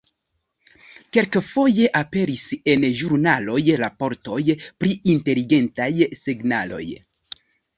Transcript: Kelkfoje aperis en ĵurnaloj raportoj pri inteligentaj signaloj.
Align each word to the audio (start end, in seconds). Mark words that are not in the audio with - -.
Kelkfoje 1.17 1.89
aperis 1.99 2.45
en 2.73 2.87
ĵurnaloj 3.01 3.59
raportoj 3.83 4.41
pri 4.63 4.97
inteligentaj 5.17 5.91
signaloj. 6.25 6.85